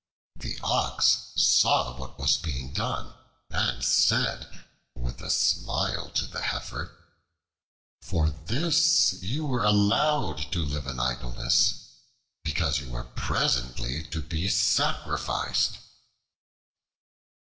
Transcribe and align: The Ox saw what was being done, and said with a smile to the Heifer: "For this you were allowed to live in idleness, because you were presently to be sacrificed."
The 0.35 0.57
Ox 0.63 1.29
saw 1.35 1.95
what 1.95 2.17
was 2.17 2.35
being 2.35 2.73
done, 2.73 3.13
and 3.51 3.83
said 3.85 4.65
with 4.95 5.21
a 5.21 5.29
smile 5.29 6.09
to 6.15 6.25
the 6.25 6.41
Heifer: 6.41 6.97
"For 8.01 8.31
this 8.31 9.21
you 9.21 9.45
were 9.45 9.63
allowed 9.63 10.51
to 10.53 10.65
live 10.65 10.87
in 10.87 10.99
idleness, 10.99 11.85
because 12.43 12.79
you 12.79 12.89
were 12.89 13.03
presently 13.13 14.01
to 14.07 14.23
be 14.23 14.49
sacrificed." 14.49 15.77